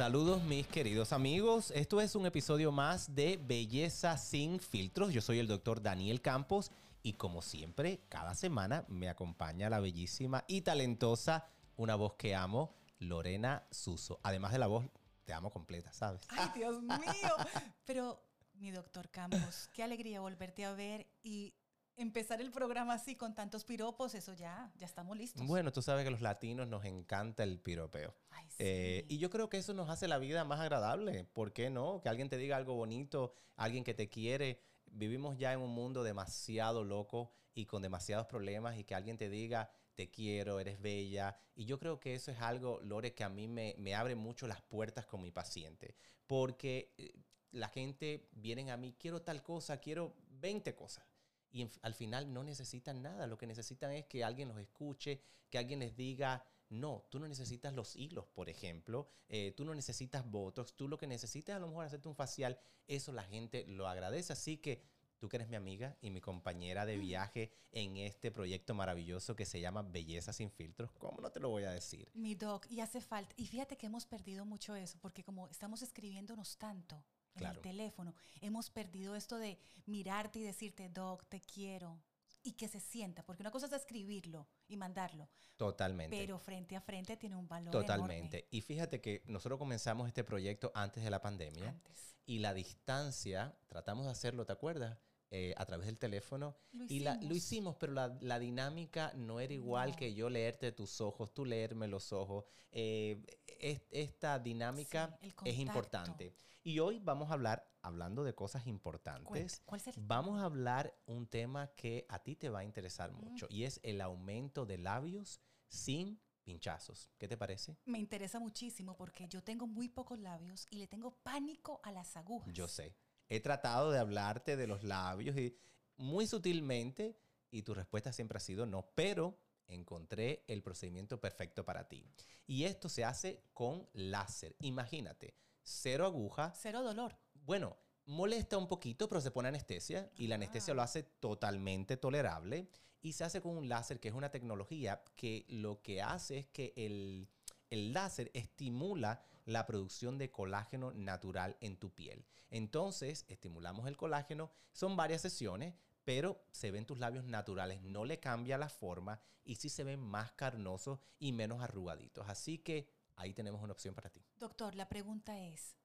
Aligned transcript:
Saludos 0.00 0.42
mis 0.44 0.66
queridos 0.66 1.12
amigos, 1.12 1.70
esto 1.72 2.00
es 2.00 2.14
un 2.14 2.24
episodio 2.24 2.72
más 2.72 3.14
de 3.14 3.36
Belleza 3.36 4.16
sin 4.16 4.58
filtros. 4.58 5.12
Yo 5.12 5.20
soy 5.20 5.40
el 5.40 5.46
doctor 5.46 5.82
Daniel 5.82 6.22
Campos 6.22 6.72
y 7.02 7.12
como 7.12 7.42
siempre, 7.42 8.00
cada 8.08 8.34
semana 8.34 8.86
me 8.88 9.10
acompaña 9.10 9.68
la 9.68 9.78
bellísima 9.78 10.42
y 10.48 10.62
talentosa, 10.62 11.48
una 11.76 11.96
voz 11.96 12.14
que 12.14 12.34
amo, 12.34 12.74
Lorena 12.98 13.66
Suso. 13.70 14.20
Además 14.22 14.52
de 14.52 14.58
la 14.60 14.68
voz, 14.68 14.86
te 15.26 15.34
amo 15.34 15.50
completa, 15.50 15.92
¿sabes? 15.92 16.22
Ay, 16.30 16.48
Dios 16.54 16.82
mío. 16.82 16.96
Pero, 17.84 18.24
mi 18.54 18.70
doctor 18.70 19.10
Campos, 19.10 19.68
qué 19.74 19.82
alegría 19.82 20.22
volverte 20.22 20.64
a 20.64 20.72
ver 20.72 21.08
y 21.22 21.52
empezar 21.96 22.40
el 22.40 22.50
programa 22.50 22.94
así 22.94 23.16
con 23.16 23.34
tantos 23.34 23.64
piropos, 23.64 24.14
eso 24.14 24.34
ya, 24.34 24.72
ya 24.76 24.86
estamos 24.86 25.16
listos. 25.16 25.46
Bueno, 25.46 25.72
tú 25.72 25.82
sabes 25.82 26.04
que 26.04 26.10
los 26.10 26.20
latinos 26.20 26.66
nos 26.68 26.84
encanta 26.84 27.42
el 27.42 27.58
piropeo. 27.60 28.14
Ay, 28.30 28.46
sí. 28.48 28.56
Eh, 28.58 29.06
y 29.08 29.18
yo 29.18 29.30
creo 29.30 29.48
que 29.48 29.58
eso 29.58 29.74
nos 29.74 29.90
hace 29.90 30.08
la 30.08 30.18
vida 30.18 30.44
más 30.44 30.60
agradable. 30.60 31.24
¿Por 31.32 31.52
qué 31.52 31.70
no? 31.70 32.00
Que 32.02 32.08
alguien 32.08 32.28
te 32.28 32.36
diga 32.36 32.56
algo 32.56 32.74
bonito, 32.74 33.32
alguien 33.56 33.84
que 33.84 33.94
te 33.94 34.08
quiere. 34.08 34.60
Vivimos 34.86 35.36
ya 35.36 35.52
en 35.52 35.60
un 35.60 35.70
mundo 35.70 36.02
demasiado 36.02 36.84
loco 36.84 37.32
y 37.54 37.66
con 37.66 37.82
demasiados 37.82 38.26
problemas 38.26 38.78
y 38.78 38.84
que 38.84 38.94
alguien 38.94 39.16
te 39.16 39.28
diga, 39.28 39.70
te 39.94 40.10
quiero, 40.10 40.60
eres 40.60 40.80
bella. 40.80 41.36
Y 41.54 41.66
yo 41.66 41.78
creo 41.78 42.00
que 42.00 42.14
eso 42.14 42.30
es 42.30 42.40
algo, 42.40 42.80
Lore, 42.82 43.14
que 43.14 43.24
a 43.24 43.28
mí 43.28 43.48
me, 43.48 43.74
me 43.78 43.94
abre 43.94 44.14
mucho 44.14 44.46
las 44.46 44.62
puertas 44.62 45.06
con 45.06 45.22
mi 45.22 45.30
paciente. 45.30 45.94
Porque 46.26 46.94
eh, 46.96 47.12
la 47.52 47.68
gente 47.68 48.28
viene 48.32 48.70
a 48.70 48.76
mí, 48.76 48.94
quiero 48.98 49.22
tal 49.22 49.42
cosa, 49.42 49.78
quiero 49.78 50.14
20 50.40 50.74
cosas. 50.74 51.04
Y 51.52 51.68
al 51.82 51.94
final 51.94 52.32
no 52.32 52.44
necesitan 52.44 53.02
nada. 53.02 53.26
Lo 53.26 53.36
que 53.36 53.46
necesitan 53.46 53.92
es 53.92 54.06
que 54.06 54.22
alguien 54.24 54.48
los 54.48 54.58
escuche, 54.58 55.20
que 55.48 55.58
alguien 55.58 55.80
les 55.80 55.96
diga, 55.96 56.44
no, 56.68 57.06
tú 57.10 57.18
no 57.18 57.26
necesitas 57.26 57.74
los 57.74 57.96
hilos, 57.96 58.26
por 58.26 58.48
ejemplo. 58.48 59.08
eh, 59.28 59.52
tú 59.56 59.64
no 59.64 59.74
necesitas 59.74 60.28
Botox. 60.30 60.74
Tú 60.74 60.88
lo 60.88 60.96
que 60.96 61.06
necesitas 61.06 61.54
es 61.54 61.56
a 61.56 61.60
lo 61.60 61.68
mejor 61.68 61.86
hacerte 61.86 62.08
un 62.08 62.14
facial. 62.14 62.58
Eso 62.86 63.12
la 63.12 63.24
gente 63.24 63.64
lo 63.66 63.88
agradece. 63.88 64.32
Así 64.32 64.58
que 64.58 64.82
tú 65.18 65.28
que 65.28 65.36
eres 65.36 65.48
mi 65.48 65.56
amiga 65.56 65.96
y 66.00 66.10
mi 66.10 66.20
compañera 66.20 66.86
de 66.86 66.96
viaje 66.96 67.52
en 67.72 67.96
este 67.98 68.30
proyecto 68.30 68.74
maravilloso 68.74 69.36
que 69.36 69.44
se 69.44 69.60
llama 69.60 69.82
Belleza 69.82 70.32
sin 70.32 70.50
filtros, 70.50 70.90
¿cómo 70.92 71.20
no 71.20 71.30
te 71.30 71.40
lo 71.40 71.50
voy 71.50 71.64
a 71.64 71.70
decir? 71.70 72.08
Mi 72.14 72.34
doc, 72.34 72.66
y 72.70 72.80
hace 72.80 73.00
falta. 73.00 73.34
Y 73.36 73.46
fíjate 73.46 73.76
que 73.76 73.86
hemos 73.86 74.06
perdido 74.06 74.44
mucho 74.46 74.74
eso, 74.74 74.98
porque 75.00 75.22
como 75.22 75.48
estamos 75.48 75.82
escribiéndonos 75.82 76.56
tanto 76.56 77.04
Claro. 77.34 77.56
el 77.56 77.62
teléfono, 77.62 78.14
hemos 78.40 78.70
perdido 78.70 79.14
esto 79.16 79.38
de 79.38 79.58
mirarte 79.86 80.38
y 80.38 80.42
decirte, 80.42 80.88
doc, 80.88 81.24
te 81.28 81.40
quiero. 81.40 82.00
Y 82.42 82.52
que 82.52 82.68
se 82.68 82.80
sienta, 82.80 83.22
porque 83.22 83.42
una 83.42 83.50
cosa 83.50 83.66
es 83.66 83.72
escribirlo 83.72 84.48
y 84.66 84.76
mandarlo, 84.78 85.28
Totalmente. 85.56 86.16
pero 86.16 86.38
frente 86.38 86.74
a 86.74 86.80
frente 86.80 87.18
tiene 87.18 87.36
un 87.36 87.46
valor 87.46 87.70
Totalmente. 87.70 88.38
enorme. 88.38 88.48
Y 88.50 88.62
fíjate 88.62 89.02
que 89.02 89.22
nosotros 89.26 89.58
comenzamos 89.58 90.08
este 90.08 90.24
proyecto 90.24 90.72
antes 90.74 91.04
de 91.04 91.10
la 91.10 91.20
pandemia. 91.20 91.68
Antes. 91.68 92.16
Y 92.24 92.38
la 92.38 92.54
distancia, 92.54 93.54
tratamos 93.66 94.06
de 94.06 94.12
hacerlo, 94.12 94.46
¿te 94.46 94.52
acuerdas? 94.54 94.96
Eh, 95.32 95.54
a 95.56 95.64
través 95.64 95.86
del 95.86 95.96
teléfono. 95.96 96.56
Lo 96.72 96.84
y 96.88 96.98
la- 97.00 97.14
lo 97.14 97.32
hicimos. 97.34 97.76
pero 97.76 97.92
la, 97.92 98.18
la 98.20 98.40
dinámica 98.40 99.12
no 99.14 99.38
era 99.38 99.54
igual 99.54 99.90
No. 99.90 99.96
que 99.96 100.12
yo 100.12 100.28
leerte 100.28 100.72
tus 100.72 101.00
ojos, 101.00 101.32
tú 101.32 101.44
leerme 101.44 101.86
los 101.86 102.12
ojos. 102.12 102.44
Eh, 102.72 103.22
es- 103.46 103.82
esta 103.92 104.40
dinámica 104.40 105.16
Sí, 105.22 105.32
es 105.44 105.58
importante. 105.58 106.34
Y 106.64 106.80
hoy 106.80 106.98
vamos 106.98 107.30
a 107.30 107.34
hablar, 107.34 107.64
hablando 107.80 108.24
de 108.24 108.34
cosas 108.34 108.66
importantes, 108.66 109.62
¿cuál 109.64 109.80
el 109.86 109.94
vamos 110.02 110.40
a 110.40 110.46
hablar 110.46 110.98
un 111.06 111.28
tema 111.28 111.68
que 111.76 112.06
a 112.08 112.18
ti 112.24 112.34
te 112.34 112.48
va 112.48 112.58
a 112.60 112.64
interesar 112.64 113.12
mucho 113.12 113.46
y 113.50 113.62
es 113.64 113.78
el 113.84 114.00
aumento 114.00 114.66
de 114.66 114.78
labios 114.78 115.40
sin 115.68 116.20
pinchazos. 116.42 117.08
¿Qué 117.18 117.28
te 117.28 117.36
parece? 117.36 117.76
Me 117.84 118.00
interesa 118.00 118.40
muchísimo 118.40 118.96
porque 118.96 119.28
yo 119.28 119.44
tengo 119.44 119.68
muy 119.68 119.88
pocos 119.88 120.18
labios 120.18 120.66
y 120.70 120.78
le 120.78 120.88
tengo 120.88 121.12
pánico 121.22 121.80
a 121.84 121.92
las 121.92 122.16
agujas. 122.16 122.52
Yo 122.52 122.66
sé. 122.66 122.96
He 123.30 123.40
tratado 123.40 123.92
de 123.92 123.98
hablarte 123.98 124.56
de 124.56 124.66
los 124.66 124.82
labios 124.82 125.38
y 125.38 125.56
muy 125.96 126.26
sutilmente 126.26 127.16
y 127.50 127.62
tu 127.62 127.74
respuesta 127.74 128.12
siempre 128.12 128.36
ha 128.36 128.40
sido 128.40 128.66
no, 128.66 128.90
pero 128.94 129.38
encontré 129.68 130.44
el 130.48 130.62
procedimiento 130.62 131.20
perfecto 131.20 131.64
para 131.64 131.88
ti. 131.88 132.04
Y 132.46 132.64
esto 132.64 132.88
se 132.88 133.04
hace 133.04 133.44
con 133.52 133.88
láser. 133.92 134.56
Imagínate, 134.60 135.36
cero 135.62 136.06
aguja. 136.06 136.52
Cero 136.56 136.82
dolor. 136.82 137.16
Bueno, 137.34 137.76
molesta 138.06 138.58
un 138.58 138.66
poquito, 138.66 139.08
pero 139.08 139.20
se 139.20 139.30
pone 139.30 139.48
anestesia 139.48 140.10
y 140.16 140.26
la 140.26 140.34
anestesia 140.34 140.74
lo 140.74 140.82
hace 140.82 141.04
totalmente 141.04 141.96
tolerable 141.96 142.68
y 143.00 143.12
se 143.12 143.22
hace 143.22 143.40
con 143.40 143.56
un 143.56 143.68
láser 143.68 144.00
que 144.00 144.08
es 144.08 144.14
una 144.14 144.30
tecnología 144.30 145.02
que 145.14 145.46
lo 145.48 145.80
que 145.82 146.02
hace 146.02 146.38
es 146.38 146.46
que 146.48 146.72
el, 146.76 147.28
el 147.70 147.92
láser 147.92 148.30
estimula 148.34 149.22
la 149.50 149.66
producción 149.66 150.16
de 150.16 150.30
colágeno 150.30 150.92
natural 150.92 151.56
en 151.60 151.76
tu 151.76 151.92
piel. 151.92 152.24
Entonces, 152.50 153.24
estimulamos 153.28 153.88
el 153.88 153.96
colágeno, 153.96 154.52
son 154.72 154.96
varias 154.96 155.22
sesiones, 155.22 155.74
pero 156.04 156.44
se 156.52 156.70
ven 156.70 156.86
tus 156.86 156.98
labios 156.98 157.24
naturales, 157.24 157.82
no 157.82 158.04
le 158.04 158.20
cambia 158.20 158.58
la 158.58 158.68
forma 158.68 159.20
y 159.44 159.56
sí 159.56 159.68
se 159.68 159.84
ven 159.84 160.00
más 160.00 160.32
carnosos 160.32 161.00
y 161.18 161.32
menos 161.32 161.62
arrugaditos. 161.62 162.28
Así 162.28 162.58
que 162.58 162.88
ahí 163.16 163.34
tenemos 163.34 163.60
una 163.60 163.72
opción 163.72 163.94
para 163.94 164.10
ti. 164.10 164.24
Doctor, 164.38 164.76
la 164.76 164.88
pregunta 164.88 165.38
es, 165.40 165.76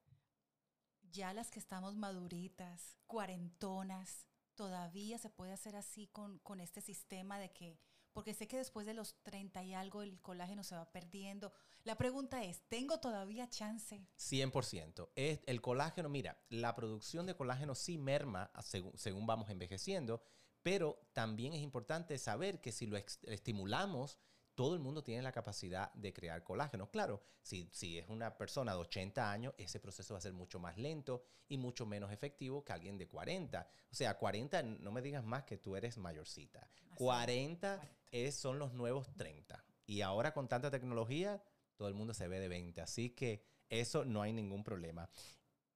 ya 1.10 1.34
las 1.34 1.50
que 1.50 1.58
estamos 1.58 1.96
maduritas, 1.96 2.96
cuarentonas, 3.06 4.26
todavía 4.54 5.18
se 5.18 5.28
puede 5.28 5.52
hacer 5.52 5.74
así 5.74 6.06
con, 6.06 6.38
con 6.38 6.60
este 6.60 6.80
sistema 6.80 7.38
de 7.40 7.52
que, 7.52 7.80
porque 8.16 8.32
sé 8.32 8.48
que 8.48 8.56
después 8.56 8.86
de 8.86 8.94
los 8.94 9.14
30 9.24 9.62
y 9.64 9.74
algo 9.74 10.00
el 10.00 10.18
colágeno 10.22 10.64
se 10.64 10.74
va 10.74 10.90
perdiendo. 10.90 11.52
La 11.84 11.98
pregunta 11.98 12.42
es, 12.42 12.62
¿tengo 12.66 12.98
todavía 12.98 13.46
chance? 13.50 14.08
100%. 14.18 15.10
Es 15.14 15.40
el 15.44 15.60
colágeno, 15.60 16.08
mira, 16.08 16.42
la 16.48 16.74
producción 16.74 17.26
de 17.26 17.36
colágeno 17.36 17.74
sí 17.74 17.98
merma 17.98 18.50
según, 18.62 18.96
según 18.96 19.26
vamos 19.26 19.50
envejeciendo, 19.50 20.22
pero 20.62 20.98
también 21.12 21.52
es 21.52 21.60
importante 21.60 22.16
saber 22.16 22.62
que 22.62 22.72
si 22.72 22.86
lo 22.86 22.96
estimulamos, 22.96 24.18
todo 24.56 24.74
el 24.74 24.80
mundo 24.80 25.04
tiene 25.04 25.22
la 25.22 25.30
capacidad 25.30 25.92
de 25.92 26.12
crear 26.12 26.42
colágeno. 26.42 26.90
Claro, 26.90 27.22
si, 27.42 27.68
si 27.72 27.98
es 27.98 28.08
una 28.08 28.36
persona 28.36 28.72
de 28.72 28.78
80 28.78 29.30
años, 29.30 29.54
ese 29.58 29.78
proceso 29.78 30.14
va 30.14 30.18
a 30.18 30.22
ser 30.22 30.32
mucho 30.32 30.58
más 30.58 30.76
lento 30.78 31.22
y 31.46 31.58
mucho 31.58 31.86
menos 31.86 32.10
efectivo 32.10 32.64
que 32.64 32.72
alguien 32.72 32.98
de 32.98 33.06
40. 33.06 33.68
O 33.92 33.94
sea, 33.94 34.16
40, 34.16 34.62
no 34.62 34.90
me 34.90 35.02
digas 35.02 35.22
más 35.22 35.44
que 35.44 35.58
tú 35.58 35.76
eres 35.76 35.98
mayorcita. 35.98 36.68
40, 36.96 37.80
es, 38.10 38.34
son 38.34 38.58
los 38.58 38.72
nuevos 38.72 39.14
30. 39.16 39.62
Y 39.84 40.00
ahora 40.00 40.32
con 40.32 40.48
tanta 40.48 40.70
tecnología, 40.70 41.42
todo 41.76 41.88
el 41.88 41.94
mundo 41.94 42.14
se 42.14 42.26
ve 42.26 42.40
de 42.40 42.48
20. 42.48 42.80
Así 42.80 43.10
que 43.10 43.44
eso 43.68 44.06
no 44.06 44.22
hay 44.22 44.32
ningún 44.32 44.64
problema. 44.64 45.08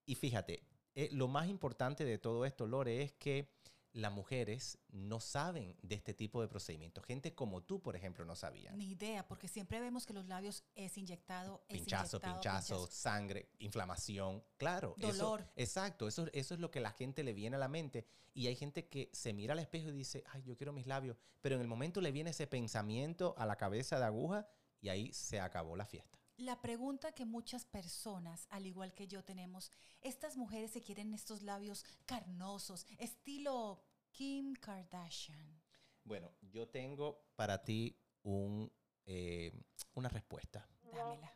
Y 0.06 0.14
fíjate, 0.14 0.66
eh, 0.94 1.10
lo 1.12 1.28
más 1.28 1.48
importante 1.48 2.04
de 2.04 2.18
todo 2.18 2.46
esto, 2.46 2.66
Lore, 2.66 3.02
es 3.02 3.12
que 3.12 3.52
las 3.92 4.12
mujeres 4.12 4.78
no 4.90 5.18
saben 5.20 5.76
de 5.82 5.96
este 5.96 6.14
tipo 6.14 6.40
de 6.40 6.48
procedimientos. 6.48 7.04
Gente 7.04 7.34
como 7.34 7.62
tú, 7.62 7.82
por 7.82 7.96
ejemplo, 7.96 8.24
no 8.24 8.36
sabía. 8.36 8.70
Ni 8.72 8.90
idea, 8.92 9.26
porque 9.26 9.48
siempre 9.48 9.80
vemos 9.80 10.06
que 10.06 10.12
los 10.12 10.26
labios 10.26 10.62
es 10.76 10.96
inyectado, 10.96 11.64
es 11.68 11.78
Pinchazo, 11.78 12.18
inyectado, 12.18 12.34
pinchazo, 12.40 12.74
pinchazo. 12.76 12.92
sangre, 12.92 13.48
inflamación. 13.58 14.44
Claro. 14.58 14.94
eso- 14.98 15.08
Dolor. 15.24 15.48
exacto. 15.56 16.06
Eso, 16.06 16.26
eso 16.32 16.54
es 16.54 16.60
lo 16.60 16.70
que 16.70 16.80
la 16.80 16.92
gente 16.92 17.24
le 17.24 17.32
viene 17.32 17.56
a 17.56 17.58
la 17.58 17.68
mente. 17.68 18.06
Y 18.32 18.46
hay 18.46 18.54
gente 18.54 18.86
que 18.88 19.10
se 19.12 19.32
mira 19.32 19.54
al 19.54 19.58
espejo 19.58 19.88
y 19.88 19.92
dice, 19.92 20.22
ay, 20.30 20.42
yo 20.44 20.56
quiero 20.56 20.72
mis 20.72 20.86
labios. 20.86 21.16
Pero 21.40 21.56
en 21.56 21.60
el 21.62 21.66
momento 21.66 22.00
le 22.00 22.12
viene 22.12 22.30
ese 22.30 22.46
pensamiento 22.46 23.34
a 23.38 23.44
la 23.46 23.56
cabeza 23.56 23.98
de 23.98 24.04
aguja 24.04 24.46
y 24.80 24.88
ahí 24.88 25.12
se 25.12 25.40
acabó 25.40 25.74
la 25.74 25.84
fiesta. 25.84 26.19
La 26.40 26.58
pregunta 26.58 27.12
que 27.12 27.26
muchas 27.26 27.66
personas, 27.66 28.46
al 28.48 28.64
igual 28.64 28.94
que 28.94 29.06
yo, 29.06 29.22
tenemos, 29.22 29.70
estas 30.00 30.38
mujeres 30.38 30.70
se 30.70 30.80
quieren 30.80 31.12
estos 31.12 31.42
labios 31.42 31.84
carnosos, 32.06 32.86
estilo 32.96 33.82
Kim 34.10 34.54
Kardashian. 34.54 35.60
Bueno, 36.02 36.32
yo 36.40 36.66
tengo 36.66 37.26
para 37.36 37.62
ti 37.62 37.94
un, 38.22 38.72
eh, 39.04 39.52
una 39.92 40.08
respuesta. 40.08 40.66
Dámela. 40.94 41.30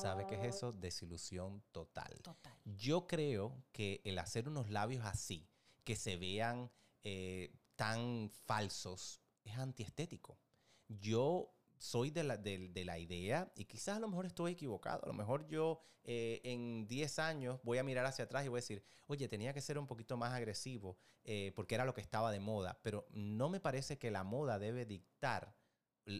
¿Sabe 0.00 0.28
qué 0.28 0.36
es 0.36 0.54
eso? 0.54 0.70
Desilusión 0.70 1.64
total. 1.72 2.16
Total. 2.22 2.56
Yo 2.64 3.08
creo 3.08 3.64
que 3.72 4.00
el 4.04 4.20
hacer 4.20 4.48
unos 4.48 4.70
labios 4.70 5.04
así, 5.04 5.48
que 5.82 5.96
se 5.96 6.16
vean 6.16 6.70
eh, 7.02 7.52
tan 7.74 8.30
falsos, 8.30 9.20
es 9.42 9.58
antiestético. 9.58 10.38
Yo 10.86 11.52
soy 11.82 12.10
de 12.10 12.22
la, 12.22 12.36
de- 12.36 12.84
la 12.84 12.98
idea, 12.98 13.52
y 13.56 13.64
quizás 13.64 13.96
a 13.96 14.00
lo 14.00 14.08
mejor 14.08 14.26
estoy 14.26 14.52
equivocado, 14.52 15.02
a 15.04 15.08
lo 15.08 15.14
mejor 15.14 15.46
yo 15.48 15.80
eh, 16.04 16.40
en 16.44 16.86
10 16.86 17.18
años 17.18 17.60
voy 17.64 17.78
a 17.78 17.82
mirar 17.82 18.06
hacia 18.06 18.24
atrás 18.24 18.44
y 18.44 18.48
voy 18.48 18.58
a 18.58 18.62
decir, 18.62 18.84
oye, 19.08 19.28
tenía 19.28 19.52
que 19.52 19.60
ser 19.60 19.78
un 19.78 19.86
poquito 19.86 20.16
más 20.16 20.32
agresivo 20.32 20.96
eh, 21.24 21.52
porque 21.56 21.74
era 21.74 21.84
lo 21.84 21.92
que 21.94 22.00
estaba 22.00 22.30
de 22.30 22.38
moda, 22.40 22.78
pero 22.82 23.06
no 23.10 23.48
me 23.48 23.58
parece 23.60 23.98
que 23.98 24.10
la 24.12 24.22
moda 24.22 24.58
debe 24.60 24.86
dictar 24.86 25.54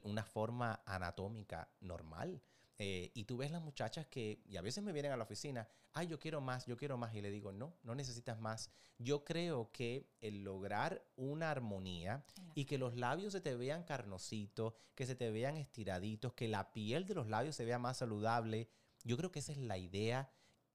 una 0.05 0.25
forma 0.25 0.82
anatómica 0.85 1.69
normal. 1.81 2.43
Eh, 2.79 3.13
y 3.15 3.25
tú 3.25 3.37
ves 3.37 3.51
las 3.51 3.63
muchachas 3.63 4.07
que, 4.07 4.43
y 4.47 4.57
a 4.57 4.63
veces 4.63 4.83
me 4.83 4.93
vienen 4.93 5.13
a 5.13 5.17
la 5.17 5.25
oficina, 5.25 5.69
ay, 5.93 6.07
yo 6.07 6.19
quiero 6.19 6.41
más, 6.41 6.67
yo 6.67 6.77
quiero 6.77 6.97
más, 6.97 7.15
y 7.15 7.21
le 7.21 7.31
digo, 7.31 7.53
no, 7.53 7.77
no 7.83 7.95
necesitas 7.95 8.41
más. 8.41 8.71
Yo 8.99 9.25
creo 9.25 9.71
que 9.73 10.11
el 10.21 10.43
lograr 10.43 11.05
una 11.17 11.51
armonía 11.51 12.25
y 12.55 12.65
que 12.65 12.79
los 12.79 12.97
labios 12.97 13.33
se 13.33 13.41
te 13.41 13.55
vean 13.55 13.85
carnositos, 13.85 14.75
que 14.95 15.07
se 15.07 15.15
te 15.15 15.31
vean 15.31 15.57
estiraditos, 15.57 16.33
que 16.33 16.49
la 16.49 16.73
piel 16.73 17.07
de 17.07 17.15
los 17.15 17.29
labios 17.29 17.57
se 17.57 17.65
vea 17.65 17.79
más 17.79 17.99
saludable, 17.99 18.69
yo 19.05 19.17
creo 19.17 19.31
que 19.31 19.41
esa 19.41 19.53
es 19.53 19.59
la 19.59 19.79
idea, 19.79 20.31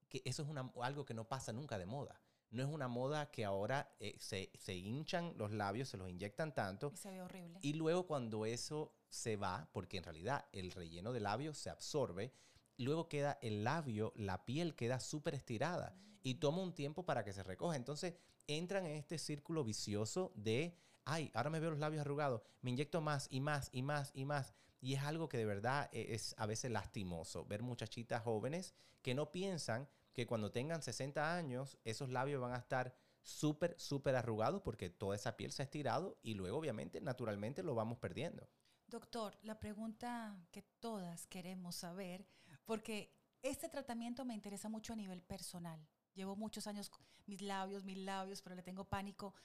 que 0.08 0.22
eso 0.24 0.42
es 0.42 0.48
una, 0.48 0.72
algo 0.80 1.04
que 1.04 1.14
no 1.14 1.28
pasa 1.28 1.52
nunca 1.52 1.78
de 1.78 1.86
moda. 1.86 2.20
No 2.50 2.62
es 2.62 2.68
una 2.68 2.88
moda 2.88 3.30
que 3.30 3.44
ahora 3.44 3.94
eh, 4.00 4.16
se, 4.18 4.50
se, 4.58 4.74
hinchan 4.74 5.34
los 5.36 5.52
labios, 5.52 5.88
se 5.88 5.96
los 5.96 6.08
inyectan 6.08 6.54
tanto. 6.54 6.90
Y 6.92 6.96
se 6.96 7.10
ve 7.10 7.20
horrible. 7.20 7.58
Y 7.62 7.74
luego 7.74 8.06
cuando 8.06 8.46
eso 8.46 8.94
se 9.10 9.36
va, 9.36 9.68
porque 9.72 9.98
en 9.98 10.04
realidad 10.04 10.46
el 10.52 10.70
relleno 10.70 11.12
de 11.12 11.20
labios 11.20 11.58
se 11.58 11.70
absorbe, 11.70 12.32
luego 12.78 13.08
queda 13.08 13.38
el 13.42 13.64
labio, 13.64 14.12
la 14.16 14.44
piel 14.44 14.74
queda 14.74 15.00
súper 15.00 15.34
estirada 15.34 15.94
y 16.22 16.36
toma 16.36 16.62
un 16.62 16.74
tiempo 16.74 17.04
para 17.04 17.24
que 17.24 17.32
se 17.32 17.42
recoja. 17.42 17.76
Entonces 17.76 18.14
entran 18.46 18.86
en 18.86 18.96
este 18.96 19.18
círculo 19.18 19.64
vicioso 19.64 20.32
de, 20.34 20.76
ay, 21.04 21.30
ahora 21.34 21.50
me 21.50 21.60
veo 21.60 21.70
los 21.70 21.78
labios 21.78 22.00
arrugados, 22.00 22.42
me 22.62 22.70
inyecto 22.70 23.00
más 23.00 23.28
y 23.30 23.40
más 23.40 23.68
y 23.72 23.82
más 23.82 24.10
y 24.14 24.24
más. 24.24 24.54
Y 24.80 24.94
es 24.94 25.02
algo 25.02 25.28
que 25.28 25.38
de 25.38 25.44
verdad 25.44 25.90
e, 25.92 26.14
es 26.14 26.34
a 26.38 26.46
veces 26.46 26.70
lastimoso 26.70 27.44
ver 27.44 27.62
muchachitas 27.62 28.22
jóvenes 28.22 28.74
que 29.02 29.14
no 29.14 29.32
piensan 29.32 29.88
que 30.18 30.26
cuando 30.26 30.50
tengan 30.50 30.82
60 30.82 31.36
años, 31.36 31.78
esos 31.84 32.08
labios 32.08 32.40
van 32.40 32.52
a 32.52 32.56
estar 32.56 32.92
súper, 33.22 33.78
súper 33.78 34.16
arrugados 34.16 34.62
porque 34.62 34.90
toda 34.90 35.14
esa 35.14 35.36
piel 35.36 35.52
se 35.52 35.62
ha 35.62 35.66
estirado 35.66 36.18
y 36.24 36.34
luego 36.34 36.58
obviamente 36.58 37.00
naturalmente 37.00 37.62
lo 37.62 37.76
vamos 37.76 37.98
perdiendo. 37.98 38.50
Doctor, 38.88 39.38
la 39.42 39.60
pregunta 39.60 40.36
que 40.50 40.62
todas 40.80 41.28
queremos 41.28 41.76
saber, 41.76 42.26
porque 42.64 43.14
este 43.42 43.68
tratamiento 43.68 44.24
me 44.24 44.34
interesa 44.34 44.68
mucho 44.68 44.92
a 44.92 44.96
nivel 44.96 45.22
personal. 45.22 45.86
Llevo 46.14 46.34
muchos 46.34 46.66
años 46.66 46.90
mis 47.26 47.40
labios, 47.40 47.84
mis 47.84 47.98
labios, 47.98 48.42
pero 48.42 48.56
le 48.56 48.64
tengo 48.64 48.86
pánico. 48.86 49.36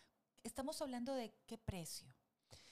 Estamos 0.41 0.81
hablando 0.81 1.13
de 1.13 1.35
qué 1.45 1.59
precio. 1.59 2.07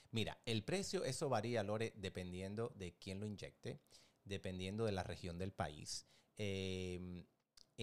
Mira, 0.09 0.39
el 0.47 0.63
precio, 0.63 1.03
eso 1.03 1.29
varía, 1.29 1.61
Lore, 1.61 1.93
dependiendo 1.97 2.69
de 2.69 2.97
quién 2.97 3.19
lo 3.19 3.27
inyecte, 3.27 3.79
dependiendo 4.23 4.85
de 4.85 4.91
la 4.91 5.03
región 5.03 5.37
del 5.37 5.53
país. 5.53 6.07
Eh, 6.35 7.27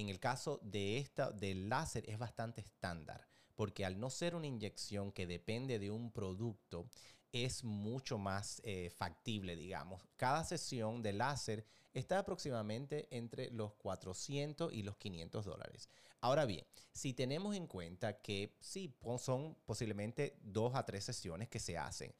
en 0.00 0.08
el 0.08 0.20
caso 0.20 0.60
de 0.62 0.98
esta, 0.98 1.32
del 1.32 1.68
láser 1.68 2.08
es 2.08 2.18
bastante 2.18 2.60
estándar, 2.60 3.26
porque 3.56 3.84
al 3.84 3.98
no 3.98 4.10
ser 4.10 4.36
una 4.36 4.46
inyección 4.46 5.10
que 5.10 5.26
depende 5.26 5.78
de 5.78 5.90
un 5.90 6.12
producto, 6.12 6.88
es 7.32 7.64
mucho 7.64 8.16
más 8.16 8.60
eh, 8.64 8.90
factible, 8.90 9.56
digamos. 9.56 10.06
Cada 10.16 10.44
sesión 10.44 11.02
de 11.02 11.12
láser 11.12 11.66
está 11.92 12.20
aproximadamente 12.20 13.08
entre 13.10 13.50
los 13.50 13.74
400 13.74 14.72
y 14.72 14.82
los 14.82 14.96
500 14.96 15.44
dólares. 15.44 15.90
Ahora 16.20 16.46
bien, 16.46 16.64
si 16.92 17.12
tenemos 17.12 17.54
en 17.56 17.66
cuenta 17.66 18.20
que 18.20 18.56
sí, 18.60 18.94
son 19.18 19.56
posiblemente 19.66 20.38
dos 20.42 20.74
a 20.74 20.84
tres 20.84 21.04
sesiones 21.04 21.48
que 21.48 21.58
se 21.58 21.76
hacen, 21.76 22.14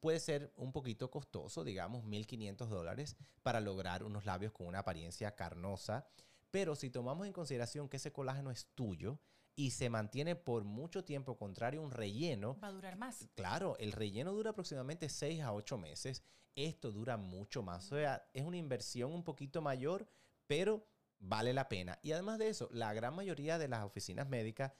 puede 0.00 0.18
ser 0.18 0.52
un 0.56 0.72
poquito 0.72 1.10
costoso, 1.10 1.62
digamos 1.62 2.04
1.500 2.04 2.66
dólares, 2.68 3.16
para 3.42 3.60
lograr 3.60 4.02
unos 4.02 4.24
labios 4.24 4.52
con 4.52 4.66
una 4.66 4.78
apariencia 4.78 5.34
carnosa 5.34 6.08
pero 6.54 6.76
si 6.76 6.88
tomamos 6.88 7.26
en 7.26 7.32
consideración 7.32 7.88
que 7.88 7.96
ese 7.96 8.12
colágeno 8.12 8.52
es 8.52 8.68
tuyo 8.76 9.18
y 9.56 9.72
se 9.72 9.90
mantiene 9.90 10.36
por 10.36 10.62
mucho 10.62 11.02
tiempo, 11.02 11.36
contrario 11.36 11.80
a 11.80 11.82
un 11.82 11.90
relleno. 11.90 12.56
Va 12.62 12.68
a 12.68 12.70
durar 12.72 12.96
más. 12.96 13.28
Claro, 13.34 13.76
el 13.80 13.90
relleno 13.90 14.30
dura 14.30 14.50
aproximadamente 14.50 15.08
6 15.08 15.42
a 15.42 15.52
8 15.52 15.78
meses. 15.78 16.22
Esto 16.54 16.92
dura 16.92 17.16
mucho 17.16 17.64
más. 17.64 17.90
O 17.90 17.96
sea, 17.96 18.28
es 18.32 18.44
una 18.44 18.56
inversión 18.56 19.12
un 19.12 19.24
poquito 19.24 19.62
mayor, 19.62 20.06
pero 20.46 20.86
vale 21.18 21.52
la 21.52 21.68
pena. 21.68 21.98
Y 22.02 22.12
además 22.12 22.38
de 22.38 22.50
eso, 22.50 22.68
la 22.70 22.94
gran 22.94 23.16
mayoría 23.16 23.58
de 23.58 23.66
las 23.66 23.84
oficinas 23.84 24.28
médicas, 24.28 24.74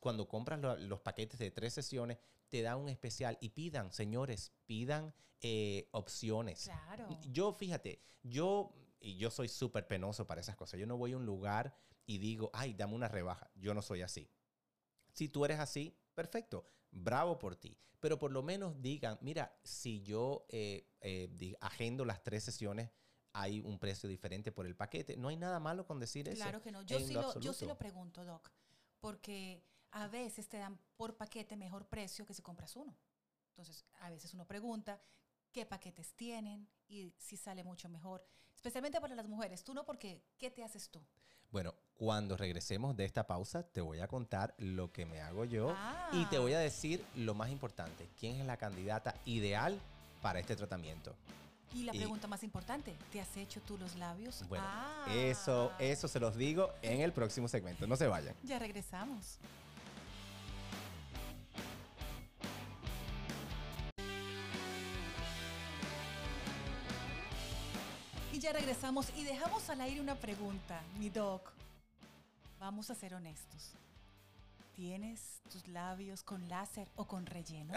cuando 0.00 0.28
compras 0.28 0.80
los 0.80 1.00
paquetes 1.00 1.38
de 1.38 1.50
tres 1.50 1.74
sesiones, 1.74 2.16
te 2.48 2.62
da 2.62 2.76
un 2.76 2.88
especial 2.88 3.36
y 3.42 3.50
pidan, 3.50 3.92
señores, 3.92 4.54
pidan 4.64 5.12
eh, 5.42 5.90
opciones. 5.90 6.64
Claro. 6.64 7.06
Yo, 7.30 7.52
fíjate, 7.52 8.00
yo 8.22 8.72
y 9.00 9.16
yo 9.16 9.30
soy 9.30 9.48
súper 9.48 9.86
penoso 9.86 10.26
para 10.26 10.40
esas 10.40 10.56
cosas. 10.56 10.78
Yo 10.80 10.86
no 10.86 10.96
voy 10.96 11.12
a 11.12 11.16
un 11.16 11.26
lugar 11.26 11.76
y 12.06 12.18
digo, 12.18 12.50
ay, 12.52 12.74
dame 12.74 12.94
una 12.94 13.08
rebaja. 13.08 13.50
Yo 13.54 13.74
no 13.74 13.82
soy 13.82 14.02
así. 14.02 14.30
Si 15.12 15.28
tú 15.28 15.44
eres 15.44 15.60
así, 15.60 15.96
perfecto, 16.14 16.66
bravo 16.90 17.38
por 17.38 17.56
ti. 17.56 17.78
Pero 18.00 18.18
por 18.18 18.30
lo 18.30 18.42
menos 18.42 18.80
digan, 18.80 19.18
mira, 19.20 19.58
si 19.64 20.02
yo 20.02 20.46
eh, 20.48 20.88
eh, 21.00 21.56
agendo 21.60 22.04
las 22.04 22.22
tres 22.22 22.44
sesiones, 22.44 22.90
hay 23.32 23.60
un 23.60 23.78
precio 23.78 24.08
diferente 24.08 24.52
por 24.52 24.66
el 24.66 24.76
paquete. 24.76 25.16
No 25.16 25.28
hay 25.28 25.36
nada 25.36 25.60
malo 25.60 25.86
con 25.86 25.98
decir 25.98 26.28
eso. 26.28 26.42
Claro 26.42 26.62
que 26.62 26.72
no. 26.72 26.82
Yo, 26.82 26.98
sí 27.00 27.12
lo, 27.12 27.38
yo 27.40 27.52
sí 27.52 27.66
lo 27.66 27.76
pregunto, 27.76 28.24
Doc, 28.24 28.50
porque 29.00 29.64
a 29.90 30.08
veces 30.08 30.48
te 30.48 30.58
dan 30.58 30.78
por 30.96 31.16
paquete 31.16 31.56
mejor 31.56 31.86
precio 31.88 32.24
que 32.24 32.34
si 32.34 32.42
compras 32.42 32.76
uno. 32.76 32.96
Entonces, 33.50 33.84
a 34.00 34.10
veces 34.10 34.34
uno 34.34 34.46
pregunta 34.46 35.00
qué 35.52 35.66
paquetes 35.66 36.14
tienen 36.14 36.68
y 36.86 37.12
si 37.18 37.36
sale 37.36 37.64
mucho 37.64 37.88
mejor 37.88 38.24
especialmente 38.58 39.00
para 39.00 39.14
las 39.14 39.28
mujeres. 39.28 39.62
Tú 39.62 39.72
no, 39.72 39.84
porque 39.84 40.20
¿qué 40.36 40.50
te 40.50 40.64
haces 40.64 40.90
tú? 40.90 41.00
Bueno, 41.50 41.74
cuando 41.96 42.36
regresemos 42.36 42.96
de 42.96 43.04
esta 43.04 43.26
pausa, 43.26 43.62
te 43.62 43.80
voy 43.80 44.00
a 44.00 44.08
contar 44.08 44.54
lo 44.58 44.92
que 44.92 45.06
me 45.06 45.20
hago 45.20 45.44
yo 45.44 45.74
y 46.12 46.24
te 46.26 46.38
voy 46.38 46.52
a 46.52 46.58
ah. 46.58 46.62
decir 46.62 47.02
lo 47.14 47.34
más 47.34 47.50
importante, 47.50 48.08
quién 48.18 48.36
es 48.36 48.46
la 48.46 48.56
candidata 48.56 49.14
ideal 49.24 49.80
para 50.20 50.40
este 50.40 50.56
tratamiento. 50.56 51.14
Y 51.72 51.84
la 51.84 51.92
pregunta 51.92 52.26
más 52.26 52.42
importante, 52.42 52.96
¿te 53.12 53.20
has 53.20 53.36
hecho 53.36 53.60
tú 53.60 53.78
los 53.78 53.94
labios? 53.96 54.42
Bueno, 54.48 54.64
ah. 54.66 55.06
eso, 55.14 55.72
eso 55.78 56.08
se 56.08 56.18
los 56.18 56.36
digo 56.36 56.70
en 56.82 57.00
el 57.00 57.12
próximo 57.12 57.46
segmento. 57.46 57.86
No 57.86 57.96
se 57.96 58.08
vayan. 58.08 58.34
Ya 58.42 58.58
regresamos. 58.58 59.38
Ya 68.40 68.52
regresamos 68.52 69.06
y 69.16 69.24
dejamos 69.24 69.68
al 69.68 69.80
aire 69.80 70.00
una 70.00 70.14
pregunta, 70.14 70.80
mi 70.98 71.10
doc. 71.10 71.52
Vamos 72.60 72.90
a 72.90 72.94
ser 72.94 73.14
honestos. 73.14 73.72
¿Tienes 74.76 75.40
tus 75.50 75.66
labios 75.66 76.22
con 76.22 76.48
láser 76.48 76.88
o 76.94 77.06
con 77.06 77.26
relleno? 77.26 77.74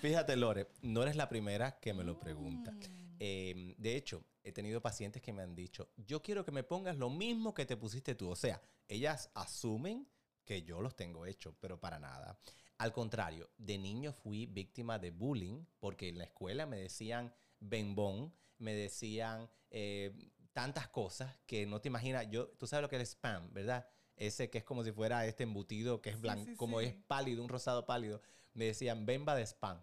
Fíjate, 0.00 0.36
Lore, 0.36 0.68
no 0.82 1.02
eres 1.02 1.16
la 1.16 1.28
primera 1.28 1.78
que 1.78 1.92
me 1.92 2.04
lo 2.04 2.18
pregunta. 2.18 2.72
Em, 3.18 3.74
de 3.76 3.96
hecho, 3.96 4.24
he 4.42 4.52
tenido 4.52 4.80
pacientes 4.80 5.20
que 5.20 5.32
me 5.32 5.42
han 5.42 5.54
dicho, 5.54 5.90
yo 5.96 6.22
quiero 6.22 6.44
que 6.44 6.52
me 6.52 6.62
pongas 6.62 6.96
lo 6.96 7.10
mismo 7.10 7.52
que 7.52 7.66
te 7.66 7.76
pusiste 7.76 8.14
tú. 8.14 8.30
O 8.30 8.36
sea, 8.36 8.62
ellas 8.86 9.30
asumen 9.34 10.08
que 10.46 10.62
yo 10.62 10.80
los 10.80 10.96
tengo 10.96 11.26
hechos, 11.26 11.54
pero 11.60 11.78
para 11.78 11.98
nada. 11.98 12.38
Al 12.78 12.92
contrario, 12.92 13.50
de 13.58 13.76
niño 13.76 14.12
fui 14.12 14.46
víctima 14.46 14.98
de 14.98 15.10
bullying 15.10 15.66
porque 15.80 16.08
en 16.08 16.16
la 16.16 16.24
escuela 16.24 16.64
me 16.64 16.78
decían, 16.78 17.34
bembón, 17.60 18.32
me 18.58 18.74
decían 18.74 19.48
eh, 19.70 20.12
tantas 20.52 20.88
cosas 20.88 21.36
que 21.46 21.66
no 21.66 21.80
te 21.80 21.88
imaginas. 21.88 22.28
Yo, 22.30 22.48
tú 22.50 22.66
sabes 22.66 22.82
lo 22.82 22.88
que 22.88 22.96
es 22.96 23.00
el 23.00 23.06
spam, 23.06 23.52
¿verdad? 23.52 23.88
Ese 24.16 24.50
que 24.50 24.58
es 24.58 24.64
como 24.64 24.82
si 24.82 24.92
fuera 24.92 25.24
este 25.26 25.44
embutido 25.44 26.02
que 26.02 26.10
es 26.10 26.20
blanco, 26.20 26.50
como 26.56 26.80
es 26.80 26.94
pálido, 27.06 27.42
un 27.42 27.48
rosado 27.48 27.86
pálido. 27.86 28.20
Me 28.54 28.64
decían 28.64 29.06
bemba 29.06 29.34
de 29.36 29.46
spam. 29.46 29.80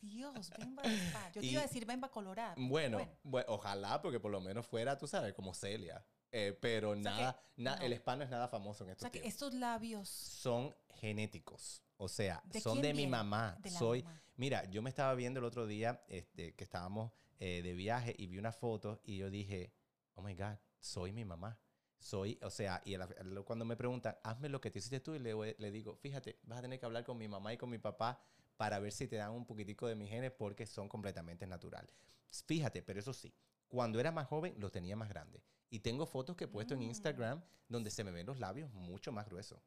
Dios, 0.00 0.50
bemba 0.58 0.82
de 0.82 0.96
spam. 0.96 1.32
Yo 1.34 1.40
te 1.42 1.46
iba 1.46 1.60
a 1.60 1.66
decir 1.66 1.84
bemba 1.84 2.10
colorada. 2.10 2.54
Bueno, 2.56 3.06
ojalá, 3.48 4.00
porque 4.00 4.20
por 4.20 4.30
lo 4.30 4.40
menos 4.40 4.66
fuera, 4.66 4.96
tú 4.96 5.06
sabes, 5.06 5.34
como 5.34 5.52
Celia. 5.52 6.04
Eh, 6.30 6.56
pero 6.60 6.94
nada, 6.94 7.38
el 7.56 7.92
spam 7.94 8.18
no 8.18 8.24
es 8.24 8.30
nada 8.30 8.48
famoso 8.48 8.84
en 8.84 8.90
estos 8.90 9.06
O 9.06 9.10
sea, 9.10 9.20
que 9.20 9.26
estos 9.26 9.54
labios... 9.54 10.08
Son 10.08 10.74
genéticos. 10.94 11.82
O 11.96 12.08
sea, 12.08 12.42
son 12.62 12.80
de 12.80 12.94
mi 12.94 13.06
mamá. 13.06 13.58
Soy... 13.78 14.04
Mira, 14.38 14.70
yo 14.70 14.82
me 14.82 14.88
estaba 14.88 15.14
viendo 15.14 15.40
el 15.40 15.44
otro 15.44 15.66
día 15.66 16.04
este, 16.06 16.54
que 16.54 16.62
estábamos 16.62 17.10
eh, 17.40 17.60
de 17.60 17.74
viaje 17.74 18.14
y 18.16 18.28
vi 18.28 18.38
una 18.38 18.52
foto 18.52 19.00
y 19.02 19.16
yo 19.16 19.30
dije, 19.30 19.74
oh 20.14 20.22
my 20.22 20.32
God, 20.36 20.56
soy 20.78 21.12
mi 21.12 21.24
mamá. 21.24 21.58
Soy, 21.98 22.38
o 22.42 22.50
sea, 22.50 22.80
y 22.84 22.96
cuando 23.44 23.64
me 23.64 23.76
preguntan, 23.76 24.16
hazme 24.22 24.48
lo 24.48 24.60
que 24.60 24.70
te 24.70 24.78
hiciste 24.78 25.00
tú, 25.00 25.16
y 25.16 25.18
le, 25.18 25.56
le 25.58 25.70
digo, 25.72 25.96
fíjate, 25.96 26.38
vas 26.44 26.60
a 26.60 26.62
tener 26.62 26.78
que 26.78 26.86
hablar 26.86 27.02
con 27.02 27.18
mi 27.18 27.26
mamá 27.26 27.52
y 27.52 27.56
con 27.56 27.68
mi 27.68 27.78
papá 27.78 28.22
para 28.56 28.78
ver 28.78 28.92
si 28.92 29.08
te 29.08 29.16
dan 29.16 29.32
un 29.32 29.44
poquitico 29.44 29.88
de 29.88 29.96
mis 29.96 30.08
genes 30.08 30.30
porque 30.30 30.66
son 30.66 30.88
completamente 30.88 31.44
naturales. 31.44 31.92
Fíjate, 32.46 32.80
pero 32.84 33.00
eso 33.00 33.12
sí, 33.12 33.34
cuando 33.66 33.98
era 33.98 34.12
más 34.12 34.28
joven 34.28 34.54
lo 34.58 34.70
tenía 34.70 34.94
más 34.94 35.08
grande. 35.08 35.42
Y 35.68 35.80
tengo 35.80 36.06
fotos 36.06 36.36
que 36.36 36.44
he 36.44 36.48
puesto 36.48 36.74
en 36.74 36.80
mm. 36.80 36.90
Instagram 36.90 37.42
donde 37.68 37.90
se 37.90 38.04
me 38.04 38.12
ven 38.12 38.26
los 38.26 38.38
labios 38.38 38.72
mucho 38.72 39.10
más 39.10 39.28
gruesos. 39.28 39.60